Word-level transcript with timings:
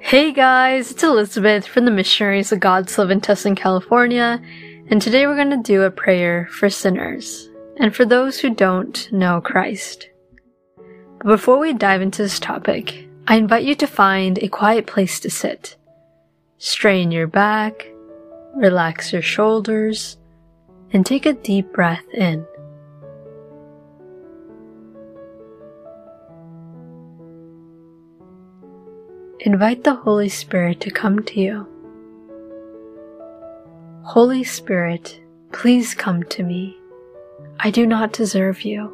Hey 0.00 0.32
guys, 0.32 0.92
it's 0.92 1.02
Elizabeth 1.02 1.66
from 1.66 1.84
the 1.84 1.90
Missionaries 1.90 2.52
of 2.52 2.60
God's 2.60 2.96
Love 2.96 3.10
in 3.10 3.20
Tustin, 3.20 3.56
California, 3.56 4.40
and 4.88 5.02
today 5.02 5.26
we're 5.26 5.34
going 5.34 5.50
to 5.50 5.56
do 5.56 5.82
a 5.82 5.90
prayer 5.90 6.48
for 6.52 6.70
sinners 6.70 7.50
and 7.76 7.94
for 7.94 8.04
those 8.04 8.38
who 8.38 8.54
don't 8.54 9.10
know 9.12 9.40
Christ. 9.40 10.08
But 11.18 11.26
before 11.26 11.58
we 11.58 11.72
dive 11.74 12.00
into 12.00 12.22
this 12.22 12.38
topic, 12.38 13.08
I 13.26 13.36
invite 13.36 13.64
you 13.64 13.74
to 13.74 13.86
find 13.86 14.38
a 14.38 14.48
quiet 14.48 14.86
place 14.86 15.20
to 15.20 15.30
sit. 15.30 15.76
Strain 16.58 17.10
your 17.10 17.26
back, 17.26 17.86
relax 18.54 19.12
your 19.12 19.20
shoulders, 19.22 20.16
and 20.92 21.04
take 21.04 21.26
a 21.26 21.34
deep 21.34 21.72
breath 21.72 22.04
in. 22.14 22.46
Invite 29.42 29.84
the 29.84 29.94
Holy 29.94 30.28
Spirit 30.28 30.80
to 30.80 30.90
come 30.90 31.22
to 31.22 31.40
you. 31.40 31.64
Holy 34.02 34.42
Spirit, 34.42 35.20
please 35.52 35.94
come 35.94 36.24
to 36.24 36.42
me. 36.42 36.76
I 37.60 37.70
do 37.70 37.86
not 37.86 38.12
deserve 38.12 38.62
you, 38.62 38.92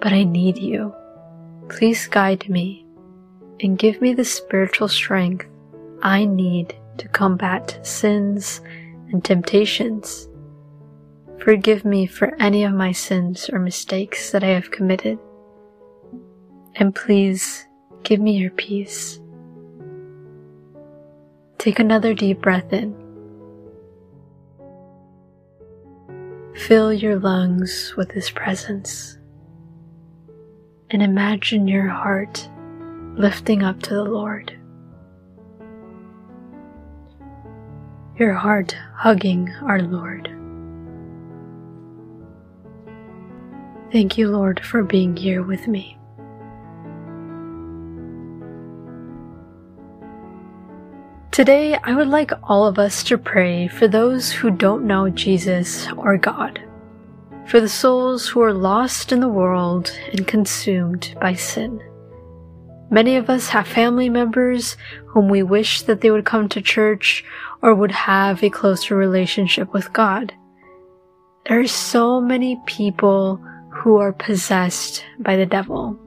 but 0.00 0.10
I 0.10 0.24
need 0.24 0.56
you. 0.56 0.94
Please 1.68 2.08
guide 2.08 2.48
me 2.48 2.86
and 3.60 3.76
give 3.76 4.00
me 4.00 4.14
the 4.14 4.24
spiritual 4.24 4.88
strength 4.88 5.44
I 6.02 6.24
need 6.24 6.74
to 6.96 7.08
combat 7.08 7.78
sins 7.86 8.62
and 9.10 9.22
temptations. 9.22 10.28
Forgive 11.44 11.84
me 11.84 12.06
for 12.06 12.34
any 12.40 12.64
of 12.64 12.72
my 12.72 12.92
sins 12.92 13.50
or 13.52 13.58
mistakes 13.58 14.30
that 14.30 14.42
I 14.42 14.48
have 14.48 14.70
committed. 14.70 15.18
And 16.76 16.94
please 16.94 17.66
give 18.02 18.18
me 18.18 18.38
your 18.38 18.50
peace. 18.52 19.18
Take 21.62 21.78
another 21.78 22.12
deep 22.12 22.40
breath 22.40 22.72
in. 22.72 22.92
Fill 26.56 26.92
your 26.92 27.20
lungs 27.20 27.94
with 27.96 28.10
His 28.10 28.30
presence 28.30 29.16
and 30.90 31.04
imagine 31.04 31.68
your 31.68 31.86
heart 31.86 32.48
lifting 33.14 33.62
up 33.62 33.80
to 33.82 33.94
the 33.94 34.02
Lord. 34.02 34.52
Your 38.18 38.32
heart 38.32 38.76
hugging 38.96 39.48
our 39.62 39.82
Lord. 39.82 40.26
Thank 43.92 44.18
you, 44.18 44.30
Lord, 44.30 44.58
for 44.66 44.82
being 44.82 45.16
here 45.16 45.44
with 45.44 45.68
me. 45.68 45.96
Today, 51.32 51.78
I 51.82 51.94
would 51.94 52.08
like 52.08 52.30
all 52.42 52.66
of 52.66 52.78
us 52.78 53.02
to 53.04 53.16
pray 53.16 53.66
for 53.66 53.88
those 53.88 54.30
who 54.30 54.50
don't 54.50 54.84
know 54.84 55.08
Jesus 55.08 55.90
or 55.96 56.18
God, 56.18 56.62
for 57.46 57.58
the 57.58 57.70
souls 57.70 58.28
who 58.28 58.42
are 58.42 58.52
lost 58.52 59.12
in 59.12 59.20
the 59.20 59.30
world 59.30 59.90
and 60.12 60.26
consumed 60.26 61.16
by 61.22 61.32
sin. 61.32 61.80
Many 62.90 63.16
of 63.16 63.30
us 63.30 63.48
have 63.48 63.66
family 63.66 64.10
members 64.10 64.76
whom 65.06 65.30
we 65.30 65.42
wish 65.42 65.80
that 65.80 66.02
they 66.02 66.10
would 66.10 66.26
come 66.26 66.50
to 66.50 66.60
church 66.60 67.24
or 67.62 67.74
would 67.74 67.92
have 67.92 68.42
a 68.42 68.50
closer 68.50 68.94
relationship 68.94 69.72
with 69.72 69.90
God. 69.94 70.34
There 71.48 71.60
are 71.60 71.66
so 71.66 72.20
many 72.20 72.60
people 72.66 73.42
who 73.70 73.96
are 73.96 74.12
possessed 74.12 75.02
by 75.18 75.36
the 75.36 75.46
devil. 75.46 75.98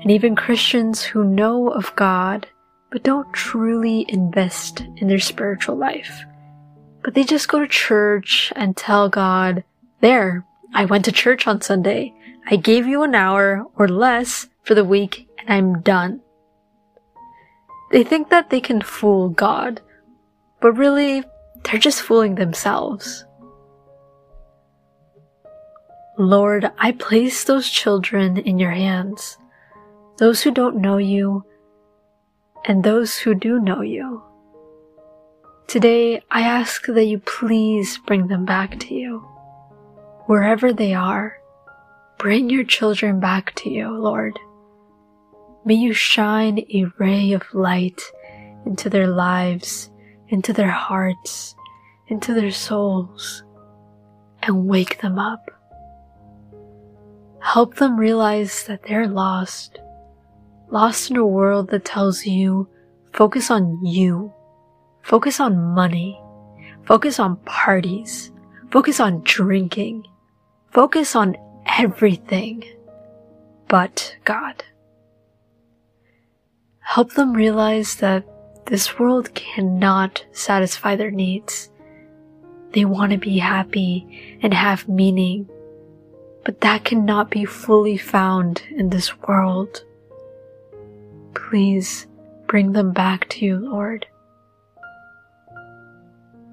And 0.00 0.10
even 0.10 0.34
Christians 0.36 1.02
who 1.02 1.22
know 1.22 1.68
of 1.68 1.94
God 1.96 2.46
but 2.90 3.02
don't 3.02 3.32
truly 3.32 4.06
invest 4.08 4.84
in 4.96 5.08
their 5.08 5.18
spiritual 5.18 5.76
life. 5.76 6.24
But 7.02 7.14
they 7.14 7.24
just 7.24 7.48
go 7.48 7.60
to 7.60 7.68
church 7.68 8.52
and 8.56 8.76
tell 8.76 9.08
God, 9.08 9.64
there, 10.00 10.44
I 10.74 10.84
went 10.84 11.04
to 11.06 11.12
church 11.12 11.46
on 11.46 11.60
Sunday. 11.60 12.14
I 12.48 12.56
gave 12.56 12.86
you 12.86 13.02
an 13.02 13.14
hour 13.14 13.64
or 13.76 13.88
less 13.88 14.48
for 14.62 14.74
the 14.74 14.84
week 14.84 15.28
and 15.38 15.52
I'm 15.52 15.80
done. 15.82 16.20
They 17.90 18.02
think 18.02 18.30
that 18.30 18.50
they 18.50 18.60
can 18.60 18.80
fool 18.82 19.28
God, 19.28 19.80
but 20.60 20.72
really, 20.72 21.22
they're 21.64 21.80
just 21.80 22.02
fooling 22.02 22.34
themselves. 22.34 23.24
Lord, 26.18 26.70
I 26.78 26.92
place 26.92 27.44
those 27.44 27.68
children 27.68 28.38
in 28.38 28.58
your 28.58 28.70
hands, 28.70 29.38
those 30.18 30.42
who 30.42 30.50
don't 30.50 30.76
know 30.76 30.96
you 30.96 31.44
and 32.66 32.82
those 32.82 33.16
who 33.16 33.34
do 33.34 33.60
know 33.60 33.80
you. 33.80 34.22
Today, 35.68 36.20
I 36.30 36.42
ask 36.42 36.86
that 36.86 37.04
you 37.04 37.20
please 37.20 37.98
bring 37.98 38.26
them 38.26 38.44
back 38.44 38.78
to 38.80 38.94
you. 38.94 39.20
Wherever 40.26 40.72
they 40.72 40.92
are, 40.92 41.38
bring 42.18 42.50
your 42.50 42.64
children 42.64 43.20
back 43.20 43.54
to 43.56 43.70
you, 43.70 43.96
Lord. 43.96 44.38
May 45.64 45.74
you 45.74 45.92
shine 45.92 46.58
a 46.58 46.86
ray 46.98 47.32
of 47.32 47.42
light 47.54 48.02
into 48.64 48.90
their 48.90 49.06
lives, 49.08 49.90
into 50.28 50.52
their 50.52 50.70
hearts, 50.70 51.54
into 52.08 52.34
their 52.34 52.50
souls, 52.50 53.44
and 54.42 54.66
wake 54.66 55.00
them 55.00 55.18
up. 55.18 55.50
Help 57.40 57.76
them 57.76 57.96
realize 57.96 58.64
that 58.64 58.82
they're 58.82 59.08
lost 59.08 59.78
lost 60.70 61.10
in 61.10 61.16
a 61.16 61.26
world 61.26 61.70
that 61.70 61.84
tells 61.84 62.26
you 62.26 62.68
focus 63.12 63.50
on 63.50 63.84
you, 63.84 64.32
focus 65.02 65.40
on 65.40 65.56
money, 65.56 66.20
focus 66.84 67.18
on 67.18 67.36
parties, 67.44 68.30
focus 68.70 69.00
on 69.00 69.22
drinking, 69.22 70.06
focus 70.72 71.16
on 71.16 71.36
everything 71.66 72.64
but 73.68 74.16
God. 74.24 74.64
Help 76.80 77.12
them 77.12 77.32
realize 77.32 77.96
that 77.96 78.24
this 78.66 78.98
world 78.98 79.34
cannot 79.34 80.24
satisfy 80.32 80.96
their 80.96 81.10
needs. 81.10 81.70
They 82.72 82.84
want 82.84 83.12
to 83.12 83.18
be 83.18 83.38
happy 83.38 84.38
and 84.42 84.52
have 84.52 84.88
meaning, 84.88 85.48
but 86.44 86.60
that 86.60 86.84
cannot 86.84 87.30
be 87.30 87.44
fully 87.44 87.96
found 87.96 88.62
in 88.70 88.90
this 88.90 89.18
world. 89.22 89.84
Please 91.36 92.06
bring 92.48 92.72
them 92.72 92.92
back 92.92 93.28
to 93.28 93.44
you, 93.44 93.58
Lord. 93.58 94.06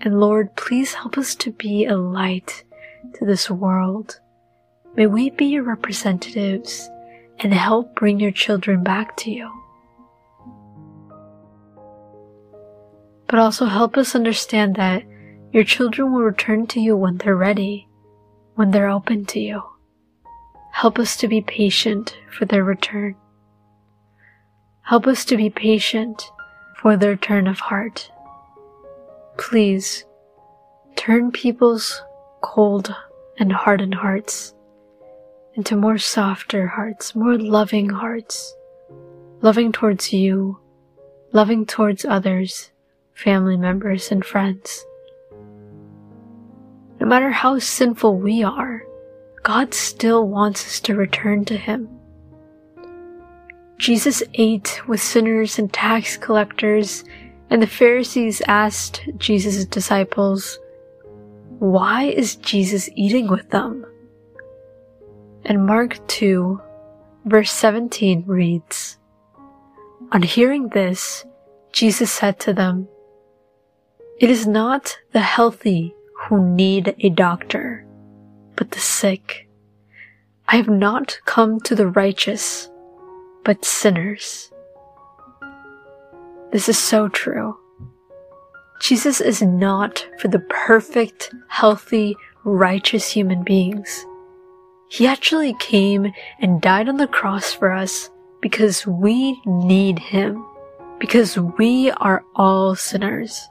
And 0.00 0.20
Lord, 0.20 0.54
please 0.56 0.92
help 0.92 1.16
us 1.16 1.34
to 1.36 1.52
be 1.52 1.86
a 1.86 1.96
light 1.96 2.64
to 3.14 3.24
this 3.24 3.48
world. 3.48 4.20
May 4.96 5.06
we 5.06 5.30
be 5.30 5.46
your 5.46 5.62
representatives 5.62 6.90
and 7.38 7.54
help 7.54 7.94
bring 7.94 8.20
your 8.20 8.32
children 8.32 8.82
back 8.82 9.16
to 9.18 9.30
you. 9.30 9.50
But 13.28 13.38
also 13.38 13.66
help 13.66 13.96
us 13.96 14.14
understand 14.14 14.74
that 14.74 15.04
your 15.52 15.64
children 15.64 16.12
will 16.12 16.22
return 16.22 16.66
to 16.68 16.80
you 16.80 16.96
when 16.96 17.16
they're 17.18 17.36
ready, 17.36 17.88
when 18.56 18.70
they're 18.72 18.90
open 18.90 19.24
to 19.26 19.40
you. 19.40 19.62
Help 20.72 20.98
us 20.98 21.16
to 21.18 21.28
be 21.28 21.40
patient 21.40 22.16
for 22.30 22.44
their 22.44 22.64
return. 22.64 23.16
Help 24.84 25.06
us 25.06 25.24
to 25.24 25.36
be 25.38 25.48
patient 25.48 26.30
for 26.76 26.94
their 26.94 27.16
turn 27.16 27.46
of 27.46 27.58
heart. 27.58 28.10
Please 29.38 30.04
turn 30.94 31.32
people's 31.32 32.02
cold 32.42 32.94
and 33.38 33.50
hardened 33.50 33.94
hearts 33.94 34.54
into 35.54 35.74
more 35.74 35.96
softer 35.96 36.66
hearts, 36.66 37.14
more 37.14 37.38
loving 37.38 37.88
hearts, 37.88 38.54
loving 39.40 39.72
towards 39.72 40.12
you, 40.12 40.60
loving 41.32 41.64
towards 41.64 42.04
others, 42.04 42.70
family 43.14 43.56
members, 43.56 44.10
and 44.10 44.22
friends. 44.22 44.84
No 47.00 47.06
matter 47.06 47.30
how 47.30 47.58
sinful 47.58 48.18
we 48.18 48.42
are, 48.42 48.82
God 49.42 49.72
still 49.72 50.28
wants 50.28 50.66
us 50.66 50.80
to 50.80 50.94
return 50.94 51.46
to 51.46 51.56
Him. 51.56 51.88
Jesus 53.78 54.22
ate 54.34 54.80
with 54.86 55.02
sinners 55.02 55.58
and 55.58 55.72
tax 55.72 56.16
collectors, 56.16 57.04
and 57.50 57.60
the 57.60 57.66
Pharisees 57.66 58.40
asked 58.46 59.02
Jesus' 59.18 59.64
disciples, 59.64 60.58
Why 61.58 62.04
is 62.04 62.36
Jesus 62.36 62.88
eating 62.94 63.28
with 63.28 63.50
them? 63.50 63.84
And 65.44 65.66
Mark 65.66 65.98
2, 66.08 66.60
verse 67.26 67.52
17 67.52 68.24
reads, 68.26 68.98
On 70.12 70.22
hearing 70.22 70.68
this, 70.68 71.24
Jesus 71.72 72.10
said 72.10 72.38
to 72.40 72.54
them, 72.54 72.88
It 74.20 74.30
is 74.30 74.46
not 74.46 74.96
the 75.12 75.20
healthy 75.20 75.94
who 76.24 76.48
need 76.54 76.94
a 77.00 77.10
doctor, 77.10 77.84
but 78.56 78.70
the 78.70 78.80
sick. 78.80 79.48
I 80.48 80.56
have 80.56 80.68
not 80.68 81.18
come 81.24 81.60
to 81.60 81.74
the 81.74 81.88
righteous, 81.88 82.70
but 83.44 83.64
sinners. 83.64 84.50
This 86.52 86.68
is 86.68 86.78
so 86.78 87.08
true. 87.08 87.58
Jesus 88.80 89.20
is 89.20 89.42
not 89.42 90.06
for 90.18 90.28
the 90.28 90.40
perfect, 90.50 91.32
healthy, 91.48 92.16
righteous 92.44 93.10
human 93.10 93.42
beings. 93.42 94.04
He 94.88 95.06
actually 95.06 95.54
came 95.58 96.12
and 96.40 96.60
died 96.60 96.88
on 96.88 96.96
the 96.96 97.06
cross 97.06 97.52
for 97.52 97.72
us 97.72 98.10
because 98.40 98.86
we 98.86 99.40
need 99.46 99.98
Him, 99.98 100.44
because 100.98 101.38
we 101.38 101.90
are 101.92 102.22
all 102.36 102.76
sinners. 102.76 103.48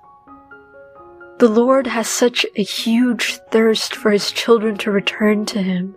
The 1.40 1.50
Lord 1.50 1.88
has 1.88 2.08
such 2.08 2.46
a 2.56 2.64
huge 2.64 3.40
thirst 3.52 3.96
for 3.96 4.12
His 4.12 4.32
children 4.32 4.78
to 4.78 4.92
return 4.92 5.46
to 5.48 5.62
Him 5.62 5.96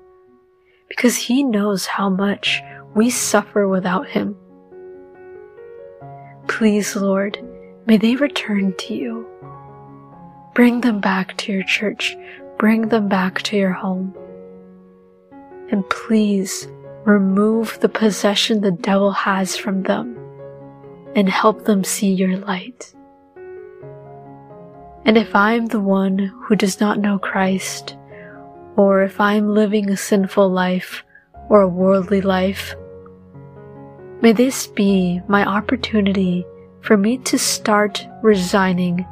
because 0.88 1.16
He 1.16 1.44
knows 1.44 1.86
how 1.86 2.08
much 2.08 2.62
we 2.96 3.10
suffer 3.10 3.68
without 3.68 4.08
Him. 4.08 4.34
Please, 6.48 6.96
Lord, 6.96 7.38
may 7.86 7.98
they 7.98 8.16
return 8.16 8.74
to 8.78 8.94
you. 8.94 9.26
Bring 10.54 10.80
them 10.80 11.00
back 11.00 11.36
to 11.38 11.52
your 11.52 11.64
church. 11.64 12.16
Bring 12.58 12.88
them 12.88 13.08
back 13.08 13.42
to 13.42 13.56
your 13.56 13.72
home. 13.72 14.16
And 15.70 15.88
please 15.90 16.66
remove 17.04 17.78
the 17.80 17.90
possession 17.90 18.62
the 18.62 18.70
devil 18.70 19.12
has 19.12 19.56
from 19.56 19.82
them 19.82 20.16
and 21.14 21.28
help 21.28 21.66
them 21.66 21.84
see 21.84 22.12
your 22.12 22.38
light. 22.38 22.94
And 25.04 25.18
if 25.18 25.34
I'm 25.34 25.66
the 25.66 25.80
one 25.80 26.18
who 26.18 26.56
does 26.56 26.80
not 26.80 26.98
know 26.98 27.18
Christ, 27.18 27.96
or 28.76 29.02
if 29.02 29.20
I'm 29.20 29.54
living 29.54 29.90
a 29.90 29.96
sinful 29.96 30.48
life 30.48 31.04
or 31.48 31.60
a 31.60 31.68
worldly 31.68 32.22
life, 32.22 32.74
may 34.22 34.32
this 34.32 34.66
be 34.66 35.20
my 35.28 35.44
opportunity 35.44 36.44
for 36.80 36.96
me 36.96 37.18
to 37.18 37.38
start 37.38 38.06
resigning 38.22 39.06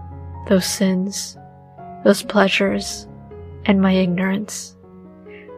those 0.48 0.66
sins, 0.66 1.36
those 2.04 2.22
pleasures, 2.22 3.06
and 3.66 3.80
my 3.80 3.92
ignorance. 3.92 4.76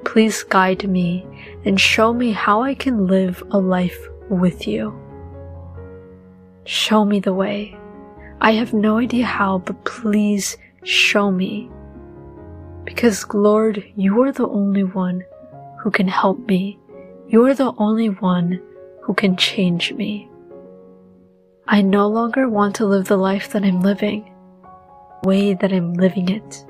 Please 0.04 0.42
guide 0.44 0.88
me 0.88 1.26
and 1.64 1.80
show 1.80 2.12
me 2.12 2.32
how 2.32 2.62
I 2.62 2.74
can 2.74 3.06
live 3.06 3.42
a 3.50 3.58
life 3.58 4.08
with 4.28 4.66
you. 4.66 4.94
Show 6.64 7.04
me 7.04 7.20
the 7.20 7.34
way. 7.34 7.76
I 8.40 8.52
have 8.52 8.72
no 8.72 8.98
idea 8.98 9.24
how, 9.24 9.58
but 9.58 9.84
please 9.84 10.56
show 10.84 11.30
me. 11.30 11.70
Because 12.84 13.26
Lord, 13.32 13.84
you 13.96 14.22
are 14.22 14.32
the 14.32 14.48
only 14.48 14.84
one 14.84 15.24
who 15.80 15.90
can 15.90 16.08
help 16.08 16.38
me. 16.46 16.78
You 17.28 17.44
are 17.46 17.54
the 17.54 17.72
only 17.78 18.10
one 18.10 18.60
who 19.06 19.14
can 19.14 19.36
change 19.36 19.92
me. 19.92 20.28
I 21.68 21.80
no 21.80 22.08
longer 22.08 22.48
want 22.48 22.74
to 22.76 22.86
live 22.86 23.06
the 23.06 23.16
life 23.16 23.52
that 23.52 23.62
I'm 23.62 23.80
living, 23.80 24.34
way 25.22 25.54
that 25.54 25.72
I'm 25.72 25.94
living 25.94 26.28
it. 26.28 26.66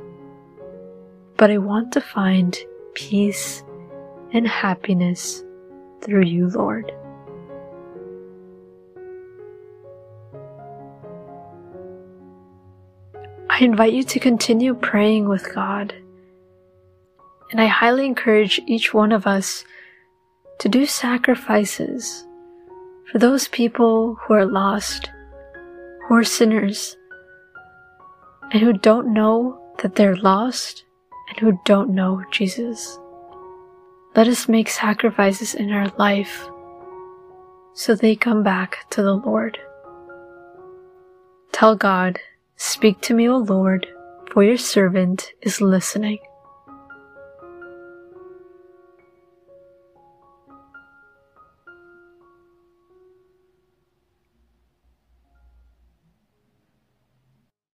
But 1.39 1.51
I 1.51 1.57
want 1.57 1.93
to 1.93 2.03
find 2.03 2.55
peace 2.93 3.65
and 4.35 4.47
happiness 4.47 5.43
through 6.03 6.25
you, 6.25 6.51
Lord. 6.51 6.93
I 13.49 13.61
invite 13.61 13.95
you 13.95 14.03
to 14.03 14.21
continue 14.21 14.75
praying 14.75 15.27
with 15.27 15.55
God. 15.55 15.95
And 17.51 17.63
I 17.63 17.67
highly 17.67 18.05
encourage 18.05 18.61
each 18.67 18.93
one 18.93 19.13
of 19.13 19.27
us 19.27 19.65
to 20.59 20.69
do 20.69 20.87
sacrifices 20.87 22.27
for 23.11 23.19
those 23.19 23.49
people 23.49 24.15
who 24.15 24.35
are 24.35 24.47
lost, 24.47 25.11
who 26.07 26.15
are 26.15 26.25
sinners, 26.25 26.97
and 28.53 28.63
who 28.63 28.73
don't 28.73 29.13
know 29.13 29.61
that 29.83 29.95
they're 29.95 30.17
lost 30.17 30.85
and 31.29 31.39
who 31.39 31.61
don't 31.65 31.91
know 31.91 32.23
Jesus. 32.31 32.99
Let 34.15 34.29
us 34.29 34.49
make 34.49 34.69
sacrifices 34.69 35.55
in 35.55 35.73
our 35.73 35.93
life 35.99 36.49
so 37.75 37.95
they 37.95 38.17
come 38.17 38.43
back 38.43 38.89
to 38.91 39.03
the 39.03 39.15
Lord. 39.15 39.59
Tell 41.53 41.77
God 41.77 42.19
Speak 42.59 43.03
to 43.03 43.15
me, 43.15 43.29
O 43.29 43.37
Lord, 43.37 43.87
for 44.33 44.43
your 44.43 44.57
servant 44.57 45.33
is 45.43 45.61
listening. 45.61 46.19